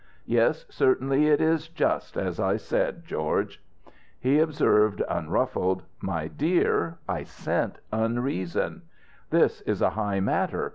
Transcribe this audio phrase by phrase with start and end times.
[0.25, 3.61] Yes, certainly it is just as I said, George."
[4.19, 8.81] He observed, unruffled: "My dear, I scent unreason.
[9.29, 10.69] This is a high matter.